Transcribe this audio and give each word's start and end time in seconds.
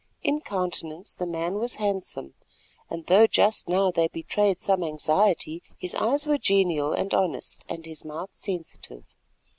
In 0.23 0.39
countenance 0.41 1.13
the 1.13 1.27
man 1.27 1.59
was 1.59 1.75
handsome, 1.75 2.33
and 2.89 3.05
though 3.05 3.27
just 3.27 3.69
now 3.69 3.91
they 3.91 4.07
betrayed 4.07 4.57
some 4.59 4.83
anxiety, 4.83 5.61
his 5.77 5.93
eyes 5.93 6.25
were 6.25 6.39
genial 6.39 6.91
and 6.91 7.13
honest, 7.13 7.63
and 7.69 7.85
his 7.85 8.03
mouth 8.03 8.33
sensitive. 8.33 9.03